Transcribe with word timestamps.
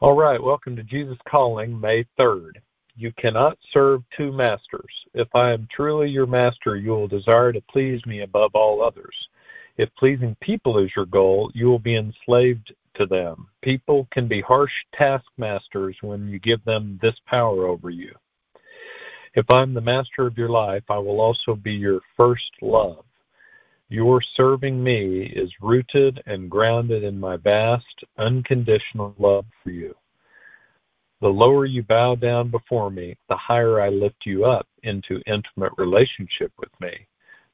All 0.00 0.12
right, 0.12 0.40
welcome 0.40 0.76
to 0.76 0.84
Jesus 0.84 1.18
Calling, 1.28 1.80
May 1.80 2.06
3rd. 2.20 2.52
You 2.94 3.12
cannot 3.18 3.58
serve 3.72 4.04
two 4.16 4.30
masters. 4.30 4.92
If 5.12 5.26
I 5.34 5.50
am 5.50 5.66
truly 5.74 6.08
your 6.08 6.24
master, 6.24 6.76
you 6.76 6.90
will 6.90 7.08
desire 7.08 7.52
to 7.52 7.60
please 7.62 8.00
me 8.06 8.20
above 8.20 8.52
all 8.54 8.80
others. 8.80 9.16
If 9.76 9.92
pleasing 9.98 10.36
people 10.40 10.78
is 10.78 10.92
your 10.94 11.06
goal, 11.06 11.50
you 11.52 11.66
will 11.66 11.80
be 11.80 11.96
enslaved 11.96 12.72
to 12.94 13.06
them. 13.06 13.48
People 13.60 14.06
can 14.12 14.28
be 14.28 14.40
harsh 14.40 14.70
taskmasters 14.94 15.96
when 16.00 16.28
you 16.28 16.38
give 16.38 16.64
them 16.64 17.00
this 17.02 17.16
power 17.26 17.66
over 17.66 17.90
you. 17.90 18.14
If 19.34 19.50
I'm 19.50 19.74
the 19.74 19.80
master 19.80 20.28
of 20.28 20.38
your 20.38 20.48
life, 20.48 20.84
I 20.88 20.98
will 20.98 21.20
also 21.20 21.56
be 21.56 21.72
your 21.72 22.02
first 22.16 22.52
love. 22.62 23.04
Your 23.90 24.20
serving 24.36 24.82
me 24.82 25.22
is 25.22 25.50
rooted 25.62 26.22
and 26.26 26.50
grounded 26.50 27.04
in 27.04 27.18
my 27.18 27.36
vast, 27.38 28.04
unconditional 28.18 29.14
love 29.18 29.46
for 29.62 29.70
you. 29.70 29.94
The 31.20 31.28
lower 31.28 31.64
you 31.64 31.82
bow 31.82 32.14
down 32.14 32.48
before 32.50 32.90
me, 32.90 33.16
the 33.28 33.36
higher 33.36 33.80
I 33.80 33.88
lift 33.88 34.26
you 34.26 34.44
up 34.44 34.68
into 34.82 35.22
intimate 35.26 35.72
relationship 35.78 36.52
with 36.58 36.70
me. 36.80 37.06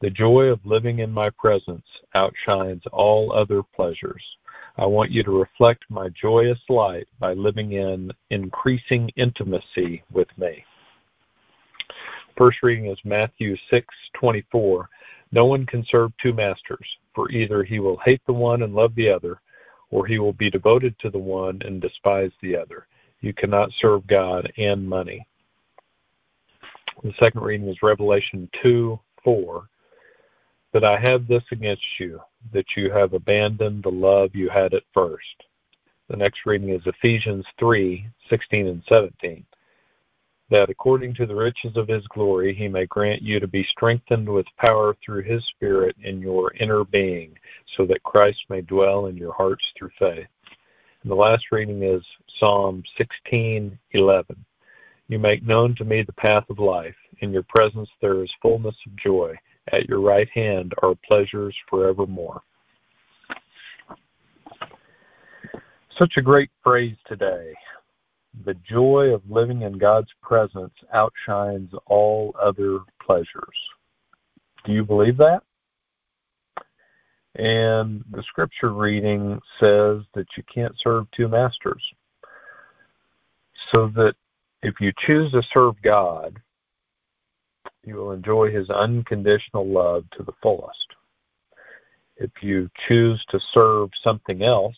The 0.00 0.10
joy 0.10 0.44
of 0.44 0.64
living 0.64 1.00
in 1.00 1.10
my 1.10 1.30
presence 1.30 1.84
outshines 2.14 2.82
all 2.92 3.32
other 3.32 3.62
pleasures. 3.62 4.22
I 4.78 4.86
want 4.86 5.10
you 5.10 5.22
to 5.24 5.38
reflect 5.38 5.84
my 5.90 6.08
joyous 6.10 6.60
light 6.68 7.08
by 7.18 7.34
living 7.34 7.72
in 7.72 8.12
increasing 8.30 9.10
intimacy 9.16 10.02
with 10.10 10.28
me. 10.38 10.64
First 12.38 12.62
reading 12.62 12.86
is 12.86 12.98
Matthew 13.04 13.56
6:24. 13.70 14.88
No 15.32 15.44
one 15.44 15.66
can 15.66 15.84
serve 15.84 16.12
two 16.18 16.32
masters, 16.32 16.86
for 17.14 17.30
either 17.30 17.62
he 17.62 17.78
will 17.78 17.98
hate 17.98 18.20
the 18.26 18.32
one 18.32 18.62
and 18.62 18.74
love 18.74 18.94
the 18.94 19.08
other, 19.08 19.40
or 19.90 20.06
he 20.06 20.18
will 20.18 20.32
be 20.32 20.50
devoted 20.50 20.98
to 20.98 21.10
the 21.10 21.18
one 21.18 21.60
and 21.64 21.80
despise 21.80 22.32
the 22.40 22.56
other. 22.56 22.86
You 23.20 23.32
cannot 23.32 23.72
serve 23.72 24.06
God 24.06 24.52
and 24.56 24.88
money. 24.88 25.26
The 27.02 27.14
second 27.18 27.42
reading 27.42 27.68
is 27.68 27.82
Revelation 27.82 28.48
2 28.62 28.98
4. 29.22 29.68
But 30.72 30.84
I 30.84 30.98
have 30.98 31.26
this 31.26 31.42
against 31.50 31.82
you, 31.98 32.20
that 32.52 32.76
you 32.76 32.90
have 32.90 33.12
abandoned 33.12 33.82
the 33.82 33.90
love 33.90 34.34
you 34.34 34.48
had 34.48 34.74
at 34.74 34.84
first. 34.94 35.44
The 36.08 36.16
next 36.16 36.46
reading 36.46 36.70
is 36.70 36.82
Ephesians 36.86 37.44
3 37.58 38.06
16 38.28 38.66
and 38.66 38.82
17 38.88 39.44
that 40.50 40.68
according 40.68 41.14
to 41.14 41.26
the 41.26 41.34
riches 41.34 41.76
of 41.76 41.88
his 41.88 42.04
glory 42.08 42.52
he 42.54 42.68
may 42.68 42.84
grant 42.86 43.22
you 43.22 43.38
to 43.38 43.46
be 43.46 43.64
strengthened 43.64 44.28
with 44.28 44.46
power 44.58 44.96
through 45.04 45.22
his 45.22 45.44
Spirit 45.46 45.96
in 46.02 46.20
your 46.20 46.52
inner 46.54 46.84
being, 46.84 47.38
so 47.76 47.86
that 47.86 48.02
Christ 48.02 48.40
may 48.48 48.60
dwell 48.60 49.06
in 49.06 49.16
your 49.16 49.32
hearts 49.32 49.64
through 49.78 49.92
faith. 49.98 50.26
And 51.02 51.10
the 51.10 51.14
last 51.14 51.44
reading 51.52 51.82
is 51.82 52.02
Psalm 52.38 52.82
16:11. 52.98 54.44
You 55.08 55.18
make 55.18 55.44
known 55.44 55.74
to 55.76 55.84
me 55.84 56.02
the 56.02 56.12
path 56.12 56.48
of 56.50 56.58
life. 56.58 56.96
In 57.20 57.32
your 57.32 57.44
presence 57.44 57.88
there 58.00 58.22
is 58.22 58.32
fullness 58.42 58.76
of 58.86 58.96
joy. 58.96 59.36
At 59.72 59.88
your 59.88 60.00
right 60.00 60.28
hand 60.30 60.74
are 60.82 60.94
pleasures 61.06 61.56
forevermore. 61.68 62.42
Such 65.96 66.16
a 66.16 66.22
great 66.22 66.50
phrase 66.62 66.96
today 67.06 67.54
the 68.44 68.54
joy 68.54 69.12
of 69.12 69.28
living 69.28 69.62
in 69.62 69.78
God's 69.78 70.10
presence 70.22 70.74
outshines 70.92 71.72
all 71.86 72.34
other 72.40 72.80
pleasures. 73.02 73.56
Do 74.64 74.72
you 74.72 74.84
believe 74.84 75.16
that? 75.18 75.42
And 77.36 78.04
the 78.10 78.22
scripture 78.22 78.72
reading 78.72 79.40
says 79.58 80.02
that 80.14 80.26
you 80.36 80.42
can't 80.52 80.78
serve 80.78 81.10
two 81.12 81.28
masters. 81.28 81.82
So 83.74 83.88
that 83.94 84.14
if 84.62 84.80
you 84.80 84.92
choose 84.98 85.32
to 85.32 85.42
serve 85.54 85.80
God, 85.82 86.40
you 87.84 87.94
will 87.94 88.12
enjoy 88.12 88.50
his 88.50 88.68
unconditional 88.68 89.66
love 89.66 90.04
to 90.16 90.22
the 90.22 90.32
fullest. 90.42 90.86
If 92.16 92.30
you 92.42 92.68
choose 92.86 93.24
to 93.30 93.40
serve 93.40 93.90
something 94.02 94.42
else, 94.42 94.76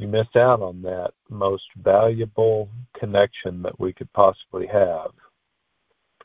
you 0.00 0.08
miss 0.08 0.28
out 0.34 0.62
on 0.62 0.80
that 0.82 1.12
most 1.28 1.64
valuable 1.82 2.70
connection 2.98 3.62
that 3.62 3.78
we 3.78 3.92
could 3.92 4.10
possibly 4.14 4.66
have 4.66 5.10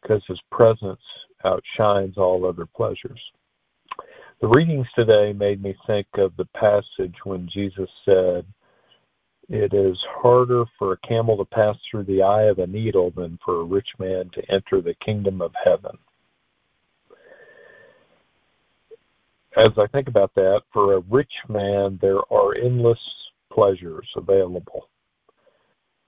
because 0.02 0.24
his 0.28 0.40
presence 0.50 1.02
outshines 1.44 2.18
all 2.18 2.46
other 2.46 2.66
pleasures. 2.66 3.20
The 4.40 4.48
readings 4.48 4.88
today 4.96 5.34
made 5.34 5.62
me 5.62 5.76
think 5.88 6.08
of 6.16 6.36
the 6.38 6.46
passage 6.46 7.16
when 7.24 7.50
Jesus 7.50 7.90
said, 8.06 8.46
It 9.50 9.74
is 9.74 9.98
harder 10.08 10.64
for 10.78 10.94
a 10.94 11.08
camel 11.08 11.38
to 11.38 11.46
pass 11.46 11.76
through 11.90 12.04
the 12.04 12.22
eye 12.22 12.44
of 12.44 12.60
a 12.60 12.68
needle 12.68 13.12
than 13.12 13.40
for 13.44 13.62
a 13.62 13.66
rich 13.66 13.90
man 14.00 14.30
to 14.34 14.52
enter 14.52 14.82
the 14.82 14.96
kingdom 14.96 15.42
of 15.42 15.54
heaven. 15.64 15.98
As 19.58 19.72
I 19.78 19.88
think 19.88 20.08
about 20.08 20.34
that, 20.36 20.64
for 20.72 20.94
a 20.94 21.00
rich 21.10 21.34
man, 21.48 21.98
there 22.02 22.20
are 22.32 22.56
endless 22.56 23.00
pleasures 23.56 24.08
available. 24.16 24.90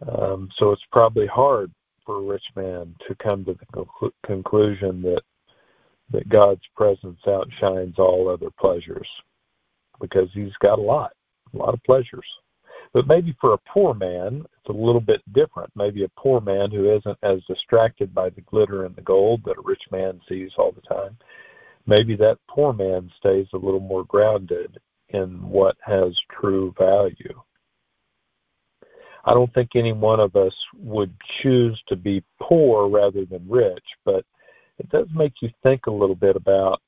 Um, 0.07 0.49
so 0.59 0.71
it's 0.71 0.83
probably 0.91 1.25
hard 1.25 1.71
for 2.05 2.17
a 2.17 2.21
rich 2.21 2.43
man 2.55 2.93
to 3.07 3.15
come 3.15 3.43
to 3.45 3.53
the 3.53 3.65
conclu- 3.67 4.11
conclusion 4.25 5.01
that 5.01 5.21
that 6.11 6.29
God's 6.29 6.61
presence 6.73 7.19
outshines 7.27 7.95
all 7.97 8.29
other 8.29 8.49
pleasures 8.57 9.07
because 9.99 10.29
he's 10.33 10.53
got 10.61 10.79
a 10.79 10.81
lot, 10.81 11.11
a 11.53 11.57
lot 11.57 11.73
of 11.73 11.83
pleasures. 11.83 12.25
But 12.93 13.07
maybe 13.07 13.35
for 13.41 13.53
a 13.53 13.57
poor 13.57 13.93
man, 13.93 14.45
it's 14.59 14.69
a 14.69 14.71
little 14.71 15.01
bit 15.01 15.21
different. 15.33 15.69
Maybe 15.75 16.05
a 16.05 16.19
poor 16.19 16.39
man 16.39 16.71
who 16.71 16.95
isn't 16.95 17.17
as 17.23 17.43
distracted 17.43 18.13
by 18.13 18.29
the 18.29 18.41
glitter 18.41 18.85
and 18.85 18.95
the 18.95 19.01
gold 19.01 19.41
that 19.43 19.57
a 19.57 19.61
rich 19.65 19.83
man 19.91 20.21
sees 20.29 20.51
all 20.57 20.71
the 20.71 20.81
time. 20.81 21.17
Maybe 21.85 22.15
that 22.15 22.39
poor 22.47 22.71
man 22.71 23.11
stays 23.17 23.47
a 23.53 23.57
little 23.57 23.81
more 23.81 24.05
grounded 24.05 24.79
in 25.09 25.47
what 25.47 25.75
has 25.81 26.15
true 26.39 26.73
value. 26.77 27.41
I 29.25 29.33
don't 29.33 29.53
think 29.53 29.71
any 29.75 29.93
one 29.93 30.19
of 30.19 30.35
us 30.35 30.53
would 30.77 31.13
choose 31.41 31.81
to 31.87 31.95
be 31.95 32.23
poor 32.41 32.87
rather 32.87 33.25
than 33.25 33.47
rich, 33.49 33.83
but 34.05 34.25
it 34.79 34.89
does 34.89 35.07
make 35.13 35.33
you 35.41 35.49
think 35.63 35.87
a 35.87 35.91
little 35.91 36.15
bit 36.15 36.35
about 36.35 36.81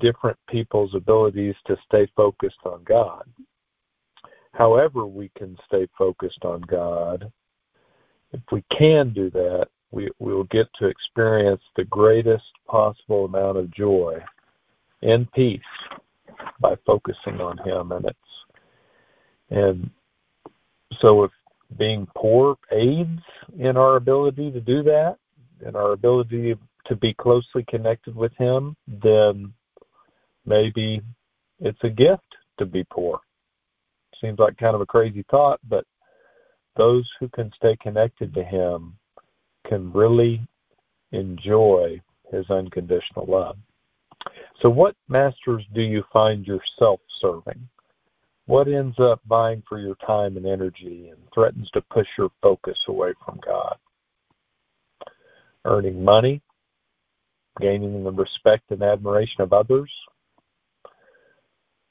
different 0.00 0.38
people's 0.48 0.94
abilities 0.94 1.54
to 1.66 1.76
stay 1.86 2.08
focused 2.16 2.60
on 2.64 2.82
God. 2.84 3.24
However, 4.52 5.04
we 5.04 5.30
can 5.36 5.56
stay 5.66 5.86
focused 5.98 6.44
on 6.44 6.62
God, 6.62 7.30
if 8.32 8.40
we 8.52 8.62
can 8.76 9.12
do 9.12 9.30
that, 9.30 9.68
we 9.90 10.10
will 10.18 10.44
get 10.44 10.66
to 10.78 10.86
experience 10.86 11.62
the 11.76 11.84
greatest 11.84 12.44
possible 12.66 13.24
amount 13.24 13.56
of 13.56 13.70
joy 13.70 14.22
and 15.02 15.30
peace 15.32 15.60
by 16.60 16.76
focusing 16.86 17.40
on 17.40 17.58
him 17.58 17.92
and 17.92 18.04
it's 18.06 18.18
and 19.50 19.90
so 21.00 21.24
if 21.24 21.30
being 21.78 22.06
poor 22.16 22.56
aids 22.72 23.20
in 23.58 23.76
our 23.76 23.96
ability 23.96 24.50
to 24.50 24.60
do 24.60 24.82
that 24.82 25.16
and 25.64 25.76
our 25.76 25.92
ability 25.92 26.54
to 26.86 26.96
be 26.96 27.12
closely 27.14 27.64
connected 27.68 28.14
with 28.14 28.32
him 28.36 28.76
then 28.86 29.52
maybe 30.44 31.00
it's 31.58 31.82
a 31.82 31.88
gift 31.88 32.22
to 32.58 32.66
be 32.66 32.84
poor. 32.84 33.20
Seems 34.20 34.38
like 34.38 34.56
kind 34.56 34.74
of 34.74 34.80
a 34.80 34.86
crazy 34.86 35.24
thought 35.30 35.60
but 35.68 35.84
those 36.76 37.08
who 37.18 37.28
can 37.28 37.50
stay 37.56 37.76
connected 37.80 38.34
to 38.34 38.44
him 38.44 38.94
can 39.66 39.92
really 39.92 40.46
enjoy 41.12 42.00
his 42.30 42.48
unconditional 42.50 43.26
love 43.26 43.56
so, 44.62 44.70
what 44.70 44.96
masters 45.08 45.64
do 45.74 45.82
you 45.82 46.02
find 46.12 46.46
yourself 46.46 47.00
serving? 47.20 47.68
What 48.46 48.68
ends 48.68 48.98
up 48.98 49.20
buying 49.26 49.62
for 49.68 49.78
your 49.78 49.96
time 50.06 50.36
and 50.36 50.46
energy 50.46 51.08
and 51.08 51.18
threatens 51.34 51.68
to 51.70 51.82
push 51.82 52.06
your 52.16 52.30
focus 52.40 52.78
away 52.88 53.12
from 53.24 53.40
God? 53.44 53.76
Earning 55.64 56.02
money, 56.02 56.40
gaining 57.60 58.04
the 58.04 58.12
respect 58.12 58.70
and 58.70 58.82
admiration 58.82 59.42
of 59.42 59.52
others, 59.52 59.90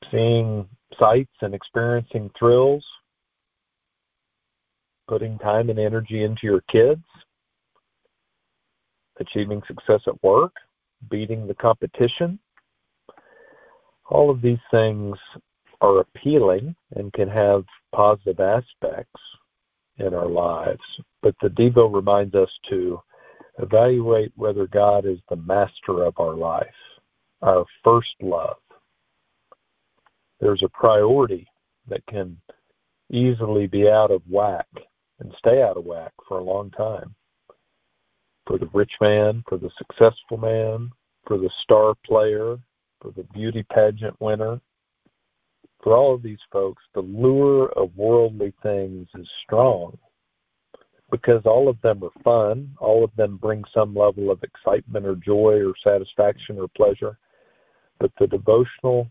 seeing 0.10 0.68
sights 0.98 1.34
and 1.42 1.54
experiencing 1.54 2.32
thrills, 2.40 2.86
putting 5.08 5.38
time 5.40 5.70
and 5.70 5.78
energy 5.78 6.24
into 6.24 6.42
your 6.44 6.62
kids, 6.72 7.04
achieving 9.20 9.62
success 9.68 10.02
at 10.08 10.24
work, 10.24 10.54
beating 11.10 11.46
the 11.48 11.54
competition, 11.54 12.40
all 14.08 14.30
of 14.30 14.42
these 14.42 14.60
things 14.72 15.16
are 15.82 16.00
appealing 16.00 16.76
and 16.96 17.12
can 17.14 17.30
have 17.30 17.64
positive 17.94 18.40
aspects 18.40 19.22
in 19.98 20.14
our 20.14 20.28
lives. 20.28 20.82
But 21.22 21.36
the 21.42 21.50
Devo 21.50 21.94
reminds 21.94 22.36
us 22.36 22.50
to 22.70 23.00
evaluate 23.60 24.32
whether 24.36 24.68
God 24.68 25.06
is 25.06 25.20
the 25.30 25.38
master 25.38 26.04
of 26.04 26.14
our 26.20 26.36
life, 26.36 26.68
our 27.42 27.66
first 27.84 28.14
love. 28.22 28.58
There's 30.40 30.64
a 30.64 30.70
priority 30.70 31.48
that 31.88 32.06
can 32.08 32.38
easily 33.12 33.68
be 33.68 33.90
out 33.90 34.12
of 34.12 34.22
whack 34.30 34.68
and 35.20 35.34
stay 35.38 35.62
out 35.62 35.78
of 35.78 35.86
whack 35.86 36.12
for 36.28 36.40
a 36.40 36.44
long 36.44 36.72
time. 36.72 37.16
For 38.46 38.58
the 38.58 38.70
rich 38.74 38.92
man, 39.02 39.44
for 39.48 39.58
the 39.58 39.72
successful 39.78 40.38
man, 40.38 40.92
for 41.26 41.38
the 41.38 41.50
star 41.64 41.96
player, 42.06 42.58
the 43.16 43.24
beauty 43.34 43.64
pageant 43.74 44.20
winner, 44.20 44.60
for 45.84 45.96
all 45.96 46.16
of 46.16 46.24
these 46.24 46.40
folks, 46.52 46.82
the 46.94 47.02
lure 47.02 47.72
of 47.74 47.96
worldly 47.96 48.54
things 48.64 49.08
is 49.16 49.28
strong 49.44 49.98
because 51.12 51.42
all 51.46 51.70
of 51.70 51.80
them 51.82 52.04
are 52.04 52.22
fun. 52.24 52.72
All 52.80 53.04
of 53.04 53.12
them 53.16 53.38
bring 53.38 53.64
some 53.74 53.96
level 53.96 54.32
of 54.32 54.44
excitement 54.44 55.06
or 55.06 55.16
joy 55.16 55.62
or 55.64 55.74
satisfaction 55.84 56.60
or 56.60 56.68
pleasure. 56.70 57.18
But 58.00 58.12
the 58.20 58.28
devotional 58.28 59.10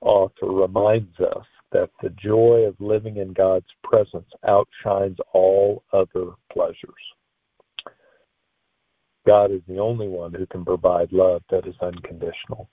author 0.00 0.46
reminds 0.46 1.18
us 1.18 1.46
that 1.72 1.90
the 2.02 2.10
joy 2.10 2.64
of 2.66 2.80
living 2.80 3.16
in 3.16 3.32
God's 3.32 3.66
presence 3.82 4.28
outshines 4.46 5.16
all 5.32 5.82
other 5.92 6.32
pleasures. 6.52 6.76
God 9.26 9.52
is 9.52 9.62
the 9.68 9.78
only 9.78 10.08
one 10.08 10.32
who 10.32 10.46
can 10.46 10.64
provide 10.64 11.12
love 11.12 11.42
that 11.50 11.66
is 11.66 11.74
unconditional. 11.80 12.68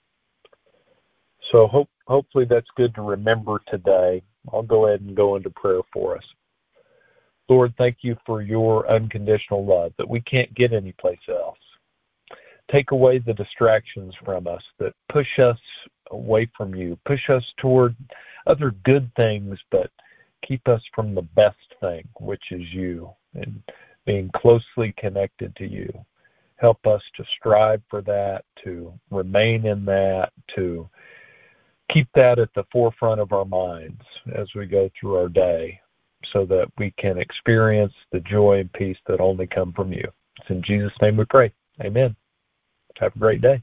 So 1.50 1.66
hope, 1.66 1.88
hopefully 2.06 2.44
that's 2.44 2.66
good 2.76 2.94
to 2.94 3.02
remember 3.02 3.60
today. 3.68 4.22
I'll 4.52 4.62
go 4.62 4.86
ahead 4.86 5.00
and 5.00 5.16
go 5.16 5.36
into 5.36 5.50
prayer 5.50 5.80
for 5.92 6.16
us. 6.16 6.24
Lord, 7.48 7.72
thank 7.78 7.98
you 8.02 8.16
for 8.26 8.42
your 8.42 8.90
unconditional 8.90 9.64
love 9.64 9.92
that 9.96 10.08
we 10.08 10.20
can't 10.20 10.52
get 10.54 10.72
anyplace 10.72 11.18
else. 11.28 11.58
Take 12.70 12.90
away 12.90 13.18
the 13.18 13.32
distractions 13.32 14.14
from 14.22 14.46
us 14.46 14.62
that 14.78 14.92
push 15.10 15.38
us 15.38 15.58
away 16.10 16.50
from 16.54 16.74
you, 16.74 16.98
push 17.06 17.30
us 17.30 17.44
toward 17.56 17.96
other 18.46 18.72
good 18.84 19.10
things, 19.16 19.58
but 19.70 19.90
keep 20.46 20.68
us 20.68 20.82
from 20.94 21.14
the 21.14 21.22
best 21.22 21.56
thing, 21.80 22.06
which 22.20 22.42
is 22.50 22.62
you, 22.72 23.10
and 23.34 23.62
being 24.04 24.30
closely 24.36 24.94
connected 24.98 25.56
to 25.56 25.66
you. 25.66 25.90
Help 26.56 26.86
us 26.86 27.02
to 27.16 27.24
strive 27.38 27.80
for 27.88 28.02
that, 28.02 28.44
to 28.64 28.92
remain 29.10 29.64
in 29.64 29.84
that, 29.86 30.32
to 30.54 30.88
keep 31.88 32.08
that 32.14 32.38
at 32.38 32.52
the 32.54 32.64
forefront 32.70 33.20
of 33.20 33.32
our 33.32 33.44
minds 33.44 34.02
as 34.34 34.48
we 34.54 34.66
go 34.66 34.90
through 34.98 35.16
our 35.16 35.28
day 35.28 35.80
so 36.32 36.44
that 36.44 36.68
we 36.78 36.90
can 36.92 37.18
experience 37.18 37.94
the 38.12 38.20
joy 38.20 38.60
and 38.60 38.72
peace 38.72 38.98
that 39.06 39.20
only 39.20 39.46
come 39.46 39.72
from 39.72 39.92
you. 39.92 40.06
It's 40.40 40.50
in 40.50 40.62
Jesus' 40.62 40.92
name 41.00 41.16
we 41.16 41.24
pray. 41.24 41.52
Amen. 41.80 42.14
Have 42.96 43.14
a 43.14 43.18
great 43.18 43.40
day. 43.40 43.62